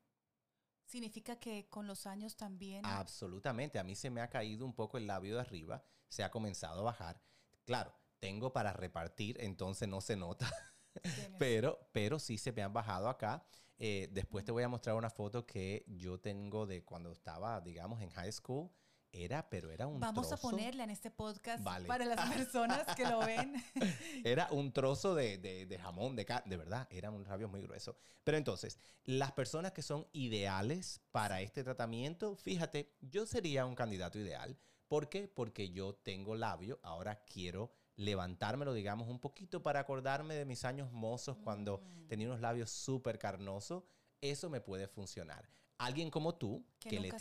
¿Significa 0.92 1.38
que 1.38 1.70
con 1.70 1.88
los 1.88 2.06
años 2.06 2.36
también? 2.36 2.86
Absolutamente. 2.86 3.80
A 3.80 3.84
mí 3.86 3.96
se 3.96 4.10
me 4.10 4.20
ha 4.20 4.30
caído 4.30 4.66
un 4.66 4.74
poco 4.74 4.98
el 4.98 5.08
labio 5.08 5.36
de 5.36 5.40
arriba, 5.40 5.82
se 6.10 6.22
ha 6.22 6.30
comenzado 6.30 6.82
a 6.82 6.84
bajar. 6.84 7.22
Claro, 7.64 7.96
tengo 8.20 8.52
para 8.52 8.74
repartir, 8.74 9.38
entonces 9.40 9.88
no 9.88 10.02
se 10.02 10.18
nota. 10.18 10.52
pero, 11.40 11.80
pero 11.94 12.20
sí 12.20 12.38
se 12.38 12.52
me 12.52 12.62
han 12.62 12.74
bajado 12.74 13.08
acá. 13.08 13.46
Eh, 13.78 14.10
después 14.12 14.44
te 14.44 14.52
voy 14.52 14.64
a 14.64 14.68
mostrar 14.68 14.98
una 14.98 15.10
foto 15.10 15.46
que 15.46 15.86
yo 15.88 16.20
tengo 16.20 16.66
de 16.66 16.84
cuando 16.84 17.14
estaba, 17.14 17.62
digamos, 17.62 18.02
en 18.02 18.10
high 18.10 18.34
school 18.34 18.70
era, 19.12 19.50
pero 19.50 19.72
era 19.72 19.88
un 19.88 20.00
Vamos 20.00 20.32
a 20.32 20.38
ponerle 20.38 20.84
en 20.84 20.90
este 20.90 21.12
podcast 21.12 21.64
para 21.64 22.06
las 22.06 22.30
personas 22.36 22.96
que 22.96 23.06
lo 23.06 23.20
ven. 23.20 23.54
era 24.24 24.48
un 24.52 24.72
trozo 24.72 25.16
de, 25.16 25.38
de, 25.38 25.78
jamón, 25.78 26.16
de 26.16 26.26
de 26.46 26.58
verdad, 26.58 26.88
era 26.90 27.12
un 27.12 27.24
labio 27.24 27.48
muy 27.50 27.62
grueso. 27.62 27.96
Pero 28.24 28.38
entonces, 28.38 28.78
las 29.04 29.32
personas 29.32 29.72
que 29.72 29.82
son 29.82 30.08
ideales 30.14 31.02
para 31.12 31.42
este 31.42 31.64
tratamiento, 31.64 32.36
fíjate, 32.36 32.94
yo 33.02 33.26
sería 33.26 33.66
un 33.66 33.76
candidato 33.76 34.20
ideal. 34.20 34.58
¿Por 34.88 35.10
qué? 35.10 35.28
Porque 35.28 35.72
yo 35.72 35.96
tengo 35.96 36.36
labio, 36.36 36.80
ahora 36.84 37.24
quiero 37.26 37.72
levantármelo, 37.96 38.74
digamos, 38.74 39.08
un 39.08 39.20
poquito 39.20 39.62
para 39.62 39.80
acordarme 39.80 40.36
de 40.36 40.46
mis 40.46 40.66
años 40.66 40.92
mozos 40.92 41.38
cuando 41.38 41.78
mm. 41.78 42.08
tenía 42.08 42.28
unos 42.28 42.42
labios 42.42 42.72
súper 42.72 43.18
carnosos. 43.18 43.84
Eso 44.20 44.50
me 44.50 44.62
puede 44.62 44.88
funcionar 44.88 45.50
alguien 45.86 46.12
como 46.12 46.36
tú 46.36 46.64
que, 46.80 47.00
le 47.00 47.12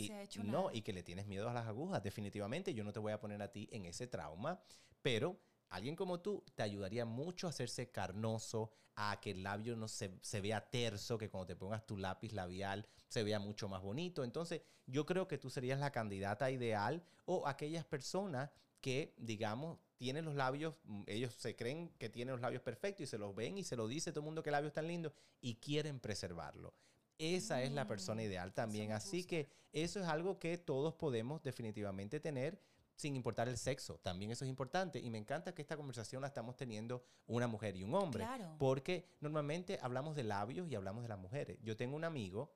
no 0.44 0.70
y 0.72 0.82
que 0.82 0.92
le 0.92 1.02
tienes 1.02 1.26
miedo 1.26 1.48
a 1.48 1.54
las 1.54 1.66
agujas 1.66 2.02
definitivamente 2.02 2.74
yo 2.74 2.84
no 2.84 2.92
te 2.92 3.00
voy 3.00 3.12
a 3.12 3.20
poner 3.20 3.40
a 3.42 3.50
ti 3.50 3.68
en 3.72 3.86
ese 3.86 4.06
trauma 4.06 4.60
pero 5.02 5.40
alguien 5.70 5.96
como 5.96 6.20
tú 6.20 6.44
te 6.54 6.62
ayudaría 6.62 7.04
mucho 7.04 7.46
a 7.46 7.50
hacerse 7.50 7.90
carnoso 7.90 8.70
a 8.96 9.18
que 9.20 9.30
el 9.30 9.42
labio 9.42 9.76
no 9.76 9.88
se, 9.88 10.18
se 10.20 10.40
vea 10.40 10.68
terso 10.68 11.16
que 11.16 11.30
cuando 11.30 11.46
te 11.46 11.56
pongas 11.56 11.86
tu 11.86 11.96
lápiz 11.96 12.32
labial 12.32 12.86
se 13.08 13.22
vea 13.22 13.38
mucho 13.38 13.68
más 13.68 13.80
bonito. 13.80 14.24
Entonces 14.24 14.62
yo 14.86 15.06
creo 15.06 15.26
que 15.26 15.38
tú 15.38 15.48
serías 15.48 15.80
la 15.80 15.90
candidata 15.90 16.50
ideal 16.50 17.02
o 17.24 17.46
aquellas 17.46 17.84
personas 17.84 18.50
que 18.80 19.14
digamos 19.16 19.78
tienen 19.96 20.24
los 20.24 20.34
labios, 20.34 20.74
mm, 20.84 21.02
ellos 21.06 21.34
se 21.34 21.54
creen 21.56 21.90
que 21.98 22.08
tienen 22.08 22.32
los 22.32 22.40
labios 22.40 22.62
perfectos 22.62 23.04
y 23.04 23.06
se 23.06 23.18
los 23.18 23.34
ven 23.34 23.58
y 23.58 23.64
se 23.64 23.76
lo 23.76 23.88
dice 23.88 24.12
todo 24.12 24.20
el 24.20 24.26
mundo 24.26 24.42
que 24.42 24.50
el 24.50 24.52
labio 24.52 24.68
es 24.68 24.74
tan 24.74 24.86
lindo 24.86 25.12
y 25.40 25.56
quieren 25.56 26.00
preservarlo 26.00 26.74
esa 27.20 27.62
es 27.62 27.72
la 27.72 27.86
persona 27.86 28.22
mm, 28.22 28.24
ideal 28.24 28.52
también. 28.54 28.92
Así 28.92 29.24
que 29.24 29.48
eso 29.72 30.00
es 30.00 30.06
algo 30.06 30.38
que 30.38 30.56
todos 30.58 30.94
podemos 30.94 31.42
definitivamente 31.42 32.18
tener 32.18 32.60
sin 32.96 33.16
importar 33.16 33.48
el 33.48 33.56
sexo. 33.56 33.98
También 33.98 34.30
eso 34.30 34.44
es 34.44 34.48
importante. 34.48 34.98
Y 34.98 35.10
me 35.10 35.18
encanta 35.18 35.54
que 35.54 35.62
esta 35.62 35.76
conversación 35.76 36.22
la 36.22 36.28
estamos 36.28 36.56
teniendo 36.56 37.04
una 37.26 37.46
mujer 37.46 37.76
y 37.76 37.82
un 37.82 37.94
hombre. 37.94 38.26
Porque 38.58 39.06
normalmente 39.20 39.78
hablamos 39.82 40.16
de 40.16 40.24
labios 40.24 40.68
y 40.68 40.74
hablamos 40.74 41.02
de 41.02 41.08
las 41.08 41.18
mujeres. 41.18 41.58
Yo 41.62 41.76
tengo 41.76 41.96
un 41.96 42.04
amigo 42.04 42.52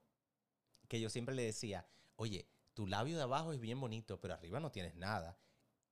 que 0.89 1.01
yo 1.01 1.09
siempre 1.09 1.35
le 1.35 1.43
decía, 1.43 1.87
oye, 2.17 2.47
tu 2.75 2.87
labio 2.87 3.17
de 3.17 3.23
abajo 3.23 3.53
es 3.53 3.61
bien 3.61 3.81
bonito, 3.81 4.21
pero 4.21 4.35
arriba 4.35 4.61
no 4.61 4.71
tienes 4.71 4.95
nada. 4.97 5.39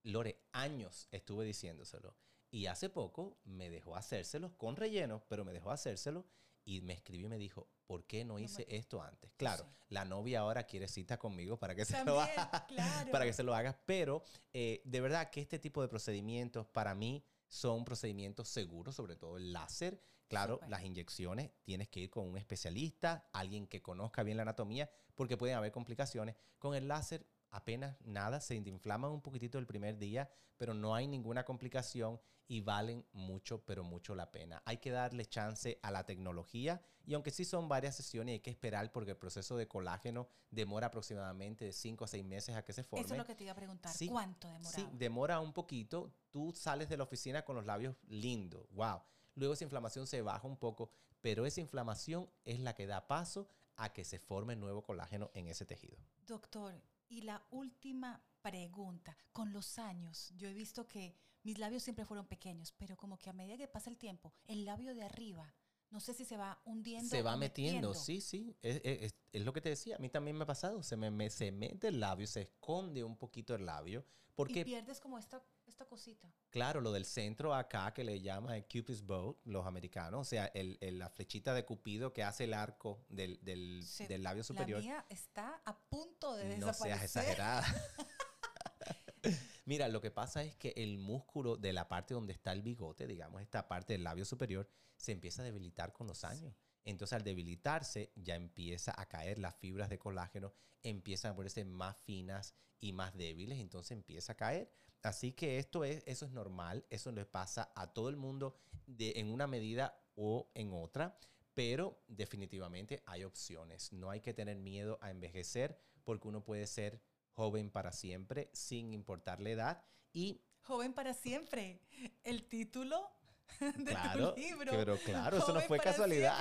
Lore, 0.03 0.41
años 0.53 1.09
estuve 1.13 1.45
diciéndoselo. 1.45 2.15
Y 2.51 2.67
hace 2.67 2.91
poco 2.91 3.39
me 3.45 3.71
dejó 3.71 3.97
hacérselo 3.97 4.57
con 4.59 4.77
relleno, 4.77 5.25
pero 5.29 5.45
me 5.45 5.53
dejó 5.53 5.71
hacérselo 5.71 6.27
y 6.65 6.81
me 6.83 6.93
escribió 6.93 7.27
y 7.27 7.31
me 7.31 7.39
dijo, 7.39 7.69
¿por 7.87 8.05
qué 8.07 8.25
no 8.25 8.39
hice 8.39 8.67
esto 8.69 9.03
antes? 9.03 9.33
Claro, 9.37 9.67
la 9.89 10.05
novia 10.05 10.41
ahora 10.41 10.65
quiere 10.65 10.89
cita 10.89 11.19
conmigo 11.19 11.59
para 11.59 11.75
que 11.75 11.85
se 11.85 12.05
lo 12.05 12.21
haga, 12.21 12.67
para 13.13 13.25
que 13.25 13.33
se 13.33 13.43
lo 13.43 13.55
haga, 13.55 13.79
pero 13.87 14.23
eh, 14.53 14.83
de 14.85 15.01
verdad 15.01 15.31
que 15.31 15.41
este 15.41 15.59
tipo 15.59 15.83
de 15.83 15.89
procedimientos 15.89 16.67
para 16.67 16.95
mí 16.95 17.25
son 17.49 17.85
procedimientos 17.85 18.49
seguros, 18.49 18.97
sobre 18.97 19.17
todo 19.17 19.37
el 19.37 19.53
láser. 19.53 20.03
Claro, 20.29 20.61
las 20.67 20.83
inyecciones 20.83 21.51
tienes 21.63 21.89
que 21.89 22.01
ir 22.01 22.11
con 22.11 22.27
un 22.27 22.39
especialista, 22.39 23.29
alguien 23.35 23.67
que 23.67 23.83
conozca 23.83 24.23
bien 24.23 24.39
la 24.39 24.45
anatomía, 24.45 24.91
porque 25.15 25.37
pueden 25.37 25.57
haber 25.57 25.73
complicaciones. 25.73 26.37
Con 26.59 26.75
el 26.75 26.89
láser 26.89 27.27
apenas 27.53 27.97
nada, 28.01 28.41
se 28.41 28.57
inflaman 28.57 29.13
un 29.13 29.21
poquitito 29.21 29.59
el 29.59 29.67
primer 29.67 29.99
día, 29.99 30.29
pero 30.57 30.75
no 30.75 30.95
hay 30.95 31.07
ninguna 31.07 31.45
complicación 31.45 32.21
y 32.49 32.61
valen 32.61 33.07
mucho, 33.13 33.65
pero 33.65 33.85
mucho 33.85 34.15
la 34.15 34.31
pena. 34.31 34.63
Hay 34.67 34.79
que 34.79 34.91
darle 34.91 35.27
chance 35.27 35.79
a 35.83 35.91
la 35.91 36.05
tecnología 36.05 36.83
y 37.05 37.15
aunque 37.15 37.31
sí 37.31 37.45
son 37.45 37.69
varias 37.69 37.97
sesiones, 37.97 38.35
hay 38.35 38.41
que 38.41 38.51
esperar 38.51 38.91
porque 38.93 39.13
el 39.13 39.17
proceso 39.17 39.57
de 39.57 39.67
colágeno 39.67 40.29
demora 40.51 40.89
aproximadamente 40.89 41.65
de 41.65 41.73
5 41.73 42.05
a 42.05 42.09
6 42.09 42.25
meses 42.25 42.57
a 42.57 42.63
que 42.63 42.73
se 42.73 42.83
forme. 42.83 43.05
Eso 43.05 43.15
es 43.15 43.19
lo 43.19 43.27
que 43.27 43.35
te 43.35 43.45
iba 43.45 43.53
a 43.53 43.57
preguntar. 43.57 43.95
¿Cuánto 44.09 44.51
demora? 44.51 44.75
Sí, 44.77 44.87
demora 44.93 45.41
un 45.41 45.53
poquito. 45.53 46.13
Tú 46.31 46.53
sales 46.53 46.89
de 46.89 46.97
la 46.97 47.05
oficina 47.05 47.45
con 47.45 47.57
los 47.57 47.67
labios 47.67 47.97
lindos. 48.09 48.67
¡Wow! 48.73 49.03
Luego 49.35 49.55
esa 49.55 49.65
inflamación 49.65 50.07
se 50.07 50.21
baja 50.23 50.47
un 50.47 50.59
poco, 50.59 50.91
pero 51.21 51.47
esa 51.47 51.61
inflamación 51.61 52.29
es 52.45 52.61
la 52.61 52.75
que 52.75 52.87
da 52.87 53.07
paso 53.07 53.49
a 53.77 53.93
que 53.93 54.05
se 54.05 54.19
forme 54.19 54.57
nuevo 54.57 54.83
colágeno 54.83 55.31
en 55.35 55.49
ese 55.49 55.65
tejido. 55.65 55.97
Doctor, 56.27 56.75
y 57.13 57.21
la 57.21 57.45
última 57.51 58.25
pregunta, 58.41 59.17
con 59.33 59.53
los 59.53 59.79
años, 59.79 60.33
yo 60.35 60.49
he 60.49 60.55
visto 60.55 60.89
que 60.89 61.15
mis 61.43 61.59
labios 61.59 61.83
siempre 61.83 62.07
fueron 62.07 62.27
pequeños, 62.27 62.73
pero 62.73 62.97
como 62.97 63.19
que 63.19 63.29
a 63.29 63.35
medida 63.35 63.59
que 63.59 63.69
pasa 63.69 63.91
el 63.91 63.99
tiempo, 63.99 64.33
el 64.47 64.65
labio 64.65 64.95
de 64.95 65.03
arriba, 65.03 65.55
no 65.91 66.01
sé 66.01 66.15
si 66.15 66.25
se 66.25 66.39
va 66.39 66.63
hundiendo. 66.65 67.11
Se 67.11 67.21
va 67.21 67.37
metiendo, 67.37 67.93
sí, 67.93 68.23
sí. 68.23 68.57
Es, 68.63 69.15
lo 69.35 69.53
que 69.53 69.61
te 69.61 69.69
decía, 69.69 69.97
a 69.97 69.99
mí 69.99 70.09
también 70.09 70.39
me 70.39 70.45
ha 70.45 70.47
pasado. 70.47 70.83
Se 70.83 70.97
me, 70.97 71.29
se 71.29 71.53
mete 71.53 71.89
el 71.89 72.01
labio, 72.01 72.27
se 72.27 72.41
esconde 72.41 73.05
un 73.05 73.19
poquito 73.19 73.55
el 73.55 73.67
labio. 73.67 74.07
Porque, 74.35 74.61
y 74.61 74.65
pierdes 74.65 74.99
como 74.99 75.19
esta, 75.19 75.45
esta 75.73 75.87
cosita. 75.87 76.33
Claro, 76.51 76.81
lo 76.81 76.93
del 76.93 77.05
centro 77.05 77.55
acá 77.55 77.93
que 77.93 78.05
le 78.05 78.21
llama 78.21 78.57
el 78.57 78.65
Cupid's 78.65 79.05
Bow, 79.05 79.39
los 79.45 79.67
americanos, 79.67 80.21
o 80.21 80.25
sea, 80.25 80.47
el, 80.55 80.79
la 80.99 81.11
flechita 81.11 81.55
de 81.55 81.65
Cupido 81.65 82.13
que 82.13 82.23
hace 82.23 82.45
el 82.45 82.55
arco 82.55 83.05
del, 83.09 83.39
del, 83.43 83.85
del 84.09 84.23
labio 84.23 84.45
superior. 84.45 84.81
La 84.81 84.87
mía 84.87 85.07
está 85.09 85.61
a 85.65 85.79
punto 85.79 86.35
de 86.37 86.45
desaparecer. 86.45 86.67
No 86.67 86.75
seas 86.75 87.03
exagerada. 87.03 87.65
Mira, 89.65 89.89
lo 89.89 90.01
que 90.01 90.11
pasa 90.11 90.43
es 90.43 90.57
que 90.57 90.73
el 90.77 90.99
músculo 90.99 91.57
de 91.57 91.73
la 91.73 91.89
parte 91.89 92.15
donde 92.15 92.33
está 92.33 92.53
el 92.53 92.63
bigote, 92.63 93.07
digamos, 93.07 93.41
esta 93.41 93.69
parte 93.69 93.93
del 93.93 94.05
labio 94.05 94.25
superior, 94.25 94.69
se 94.97 95.13
empieza 95.13 95.43
a 95.43 95.45
debilitar 95.45 95.93
con 95.93 96.07
los 96.07 96.25
años. 96.25 96.55
Entonces, 96.85 97.15
al 97.15 97.23
debilitarse, 97.23 98.13
ya 98.17 98.35
empieza 98.35 98.93
a 99.01 99.07
caer 99.09 99.39
las 99.39 99.55
fibras 99.57 99.89
de 99.89 99.99
colágeno, 99.99 100.53
empiezan 100.83 101.33
a 101.33 101.37
ponerse 101.37 101.65
más 101.65 101.97
finas 101.99 102.55
y 102.81 102.93
más 102.93 103.17
débiles, 103.17 103.59
entonces 103.61 103.93
empieza 103.93 104.33
a 104.33 104.37
caer. 104.37 104.73
Así 105.03 105.33
que 105.33 105.59
esto 105.59 105.85
es, 105.85 106.03
eso 106.07 106.27
es 106.27 106.33
normal, 106.33 106.87
eso 106.91 107.11
le 107.11 107.25
pasa 107.25 107.73
a 107.75 107.93
todo 107.93 108.09
el 108.09 108.17
mundo 108.17 108.57
de, 108.87 109.15
en 109.17 109.31
una 109.31 109.47
medida 109.47 110.01
o 110.15 110.51
en 110.55 110.73
otra, 110.73 111.19
pero 111.55 112.03
definitivamente 112.09 113.03
hay 113.07 113.25
opciones. 113.25 113.93
No 113.93 114.11
hay 114.11 114.21
que 114.21 114.33
tener 114.33 114.59
miedo 114.59 114.99
a 115.03 115.11
envejecer 115.11 115.79
porque 116.05 116.29
uno 116.29 116.45
puede 116.45 116.67
ser 116.67 117.03
joven 117.33 117.71
para 117.71 117.93
siempre 117.93 118.51
sin 118.53 118.93
importar 118.93 119.41
la 119.41 119.51
edad 119.51 119.85
y... 120.13 120.41
Joven 120.63 120.93
para 120.93 121.13
siempre. 121.13 121.81
El 122.23 122.45
título 122.45 123.11
de 123.61 123.97
tu 124.13 124.41
libro. 124.41 124.71
Pero 124.71 124.97
claro, 124.99 125.39
eso 125.39 125.53
no 125.53 125.61
fue 125.63 125.81
casualidad. 125.81 126.39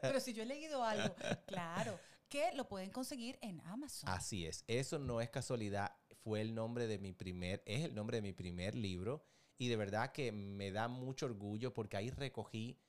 pero 0.00 0.20
si 0.20 0.32
yo 0.32 0.44
he 0.44 0.46
leído 0.46 0.84
algo, 0.84 1.14
claro, 1.46 1.98
que 2.28 2.52
lo 2.52 2.68
pueden 2.68 2.90
conseguir 2.90 3.38
en 3.42 3.60
Amazon. 3.62 4.08
Así 4.08 4.46
es, 4.46 4.64
eso 4.66 4.98
no 4.98 5.20
es 5.20 5.30
casualidad, 5.30 5.96
fue 6.24 6.40
el 6.40 6.54
nombre 6.54 6.86
de 6.86 6.98
mi 6.98 7.12
primer, 7.12 7.62
es 7.66 7.84
el 7.84 7.94
nombre 7.94 8.16
de 8.16 8.22
mi 8.22 8.32
primer 8.32 8.74
libro 8.74 9.22
y 9.58 9.68
de 9.68 9.76
verdad 9.76 10.10
que 10.10 10.32
me 10.32 10.72
da 10.72 10.88
mucho 10.88 11.26
orgullo 11.26 11.74
porque 11.74 11.98
ahí 11.98 12.10
recogí 12.10 12.80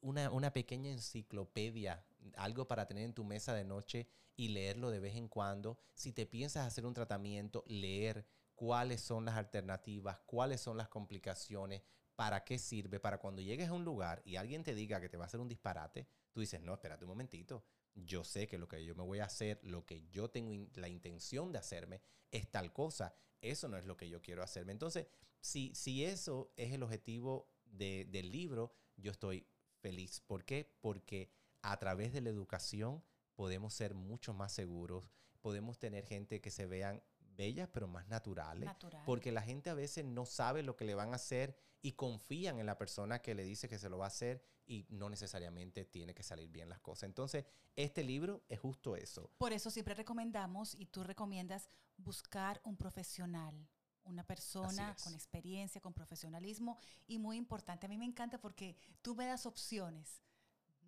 una, 0.00 0.30
una 0.30 0.52
pequeña 0.52 0.90
enciclopedia, 0.90 2.06
algo 2.36 2.68
para 2.68 2.86
tener 2.86 3.04
en 3.04 3.14
tu 3.14 3.24
mesa 3.24 3.52
de 3.52 3.64
noche 3.64 4.08
y 4.36 4.48
leerlo 4.48 4.90
de 4.90 5.00
vez 5.00 5.16
en 5.16 5.28
cuando. 5.28 5.78
Si 5.94 6.12
te 6.12 6.24
piensas 6.24 6.66
hacer 6.66 6.86
un 6.86 6.94
tratamiento, 6.94 7.64
leer 7.66 8.26
cuáles 8.54 9.00
son 9.00 9.24
las 9.24 9.36
alternativas, 9.36 10.20
cuáles 10.20 10.60
son 10.60 10.76
las 10.76 10.88
complicaciones, 10.88 11.82
para 12.14 12.42
qué 12.42 12.58
sirve, 12.58 12.98
para 12.98 13.18
cuando 13.18 13.42
llegues 13.42 13.68
a 13.68 13.72
un 13.72 13.84
lugar 13.84 14.22
y 14.24 14.36
alguien 14.36 14.64
te 14.64 14.74
diga 14.74 15.00
que 15.00 15.08
te 15.08 15.16
va 15.16 15.24
a 15.24 15.26
hacer 15.26 15.38
un 15.38 15.48
disparate, 15.48 16.08
tú 16.32 16.40
dices, 16.40 16.60
no, 16.60 16.74
espérate 16.74 17.04
un 17.04 17.10
momentito, 17.10 17.64
yo 17.94 18.24
sé 18.24 18.46
que 18.46 18.58
lo 18.58 18.68
que 18.68 18.84
yo 18.84 18.94
me 18.94 19.02
voy 19.02 19.18
a 19.18 19.24
hacer, 19.24 19.60
lo 19.62 19.84
que 19.84 20.06
yo 20.08 20.30
tengo 20.30 20.68
la 20.74 20.88
intención 20.88 21.52
de 21.52 21.58
hacerme 21.58 22.00
es 22.30 22.50
tal 22.50 22.72
cosa, 22.72 23.14
eso 23.40 23.68
no 23.68 23.76
es 23.76 23.84
lo 23.84 23.96
que 23.96 24.08
yo 24.08 24.20
quiero 24.22 24.42
hacerme. 24.42 24.72
Entonces, 24.72 25.06
si, 25.40 25.74
si 25.74 26.04
eso 26.04 26.52
es 26.56 26.72
el 26.72 26.82
objetivo 26.82 27.52
del 27.64 28.30
libro, 28.30 28.72
yo 28.96 29.10
estoy 29.10 29.46
feliz. 29.80 30.20
¿Por 30.20 30.44
qué? 30.44 30.76
Porque 30.80 31.30
a 31.62 31.78
través 31.78 32.12
de 32.12 32.20
la 32.20 32.30
educación 32.30 33.02
podemos 33.34 33.74
ser 33.74 33.94
mucho 33.94 34.34
más 34.34 34.52
seguros, 34.52 35.10
podemos 35.40 35.78
tener 35.78 36.04
gente 36.04 36.40
que 36.40 36.50
se 36.50 36.66
vean 36.66 37.02
bellas 37.38 37.68
pero 37.72 37.88
más 37.88 38.06
naturales, 38.08 38.68
porque 39.06 39.32
la 39.32 39.40
gente 39.40 39.70
a 39.70 39.74
veces 39.74 40.04
no 40.04 40.26
sabe 40.26 40.62
lo 40.62 40.76
que 40.76 40.84
le 40.84 40.94
van 40.94 41.12
a 41.12 41.16
hacer 41.16 41.56
y 41.80 41.92
confían 41.92 42.58
en 42.58 42.66
la 42.66 42.76
persona 42.76 43.22
que 43.22 43.34
le 43.34 43.44
dice 43.44 43.68
que 43.68 43.78
se 43.78 43.88
lo 43.88 43.96
va 43.96 44.06
a 44.06 44.08
hacer 44.08 44.44
y 44.66 44.84
no 44.90 45.08
necesariamente 45.08 45.84
tiene 45.84 46.14
que 46.14 46.24
salir 46.24 46.50
bien 46.50 46.68
las 46.68 46.80
cosas. 46.80 47.04
Entonces, 47.04 47.46
este 47.76 48.02
libro 48.02 48.42
es 48.48 48.58
justo 48.58 48.96
eso. 48.96 49.30
Por 49.38 49.52
eso 49.52 49.70
siempre 49.70 49.94
recomendamos 49.94 50.74
y 50.74 50.86
tú 50.86 51.04
recomiendas 51.04 51.70
buscar 51.96 52.60
un 52.64 52.76
profesional, 52.76 53.68
una 54.02 54.26
persona 54.26 54.96
con 55.04 55.14
experiencia, 55.14 55.80
con 55.80 55.94
profesionalismo 55.94 56.78
y 57.06 57.18
muy 57.18 57.36
importante, 57.36 57.86
a 57.86 57.88
mí 57.88 57.96
me 57.96 58.04
encanta 58.04 58.40
porque 58.40 58.76
tú 59.00 59.14
me 59.14 59.26
das 59.26 59.46
opciones 59.46 60.22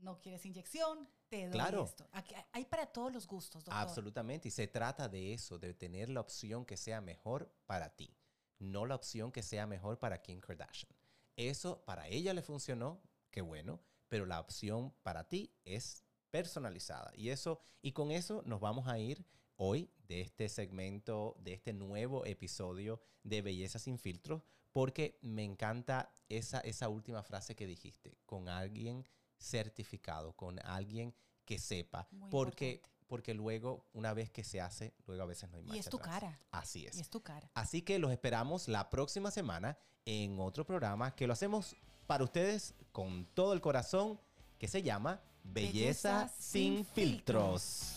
no 0.03 0.21
quieres 0.21 0.45
inyección, 0.47 1.09
te 1.31 1.45
doy 1.45 1.53
claro. 1.53 1.85
esto. 1.85 2.07
hay 2.53 2.65
para 2.67 2.87
todos 2.87 3.13
los 3.13 3.27
gustos, 3.27 3.65
doctor. 3.65 3.81
Absolutamente, 3.81 4.49
y 4.49 4.51
se 4.51 4.67
trata 4.67 5.09
de 5.09 5.33
eso, 5.33 5.59
de 5.59 5.73
tener 5.73 6.11
la 6.11 6.21
opción 6.21 6.67
que 6.67 6.77
sea 6.77 7.01
mejor 7.01 7.55
para 7.67 7.95
ti, 7.97 8.15
no 8.59 8.85
la 8.85 8.97
opción 8.97 9.33
que 9.33 9.43
sea 9.43 9.67
mejor 9.67 9.99
para 9.99 10.21
Kim 10.21 10.41
Kardashian. 10.41 10.93
Eso 11.37 11.85
para 11.85 12.09
ella 12.09 12.35
le 12.35 12.43
funcionó, 12.43 13.01
qué 13.31 13.41
bueno, 13.41 13.81
pero 14.09 14.27
la 14.27 14.41
opción 14.41 14.93
para 15.03 15.29
ti 15.29 15.55
es 15.65 16.05
personalizada. 16.31 17.13
Y 17.15 17.31
eso 17.31 17.61
y 17.81 17.93
con 17.93 18.11
eso 18.11 18.43
nos 18.45 18.61
vamos 18.61 18.89
a 18.89 18.99
ir 18.99 19.25
hoy 19.57 19.91
de 20.09 20.21
este 20.21 20.49
segmento, 20.49 21.37
de 21.39 21.53
este 21.55 21.73
nuevo 21.73 22.27
episodio 22.27 23.01
de 23.23 23.41
Belleza 23.41 23.79
sin 23.79 23.99
filtros, 23.99 24.43
porque 24.73 25.19
me 25.23 25.45
encanta 25.45 26.15
esa, 26.29 26.61
esa 26.61 26.89
última 26.89 27.23
frase 27.23 27.55
que 27.55 27.67
dijiste, 27.67 28.19
con 28.27 28.49
alguien 28.49 29.07
certificado, 29.41 30.33
con 30.35 30.59
alguien 30.65 31.15
que 31.45 31.59
sepa, 31.59 32.07
Muy 32.13 32.31
porque, 32.31 32.71
importante. 32.73 33.05
porque 33.09 33.35
luego, 33.35 33.87
una 33.93 34.13
vez 34.15 34.31
que 34.31 34.45
se 34.45 34.61
hace, 34.61 34.95
luego 35.07 35.23
a 35.23 35.27
veces 35.27 35.51
no 35.51 35.57
hay 35.57 35.63
Y 35.63 35.67
marcha 35.67 35.81
es 35.81 35.89
tu 35.89 35.97
atrás. 35.97 36.21
cara. 36.21 36.41
Así 36.53 36.87
es. 36.87 36.97
Y 36.97 37.01
es 37.01 37.11
tu 37.11 37.23
cara. 37.23 37.51
Así 37.55 37.83
que 37.83 37.99
los 37.99 38.13
esperamos 38.13 38.69
la 38.69 38.89
próxima 38.91 39.31
semana 39.31 39.77
en 40.05 40.39
otro 40.39 40.65
programa 40.65 41.15
que 41.15 41.27
lo 41.27 41.33
hacemos 41.33 41.77
para 42.07 42.25
ustedes 42.25 42.75
con 42.93 43.27
todo 43.35 43.53
el 43.53 43.61
corazón, 43.61 44.21
que 44.59 44.69
se 44.69 44.83
llama 44.83 45.21
Belleza, 45.43 46.25
Belleza 46.25 46.29
sin 46.39 46.77
sin 46.77 46.85
filtros. 46.87 46.95
filtros. 46.95 47.97